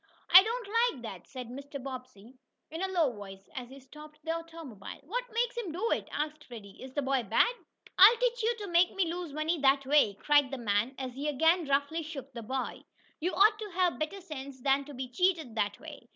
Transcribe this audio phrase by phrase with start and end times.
[0.31, 1.77] "I don't like that," said Mr.
[1.79, 2.33] Bobbsey
[2.71, 4.99] in a low voice, as he stopped the automobile.
[5.03, 6.81] "What makes him do it?" asked Freddie.
[6.81, 7.53] "Is the boy bad?"
[7.99, 11.27] "I'll teach you to make me lose money that way!" cried the man as he
[11.27, 12.81] again roughly shook the boy.
[13.19, 16.09] "You ought to have better sense than to be cheated that way!